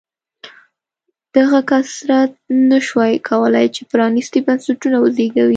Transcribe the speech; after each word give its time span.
دغه 1.35 1.59
کثرت 1.71 2.31
نه 2.69 2.79
شوای 2.87 3.15
کولای 3.29 3.67
چې 3.75 3.81
پرانېستي 3.91 4.39
بنسټونه 4.47 4.97
وزېږوي. 4.99 5.49